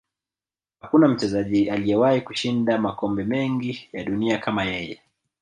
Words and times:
Hakuna 0.79 1.07
mchezaji 1.07 1.69
aliyewahi 1.69 2.21
kushinda 2.21 2.77
makombe 2.77 3.23
mengi 3.23 3.89
ya 3.93 4.03
dunia 4.03 4.37
kama 4.37 4.63
yeye 4.63 5.01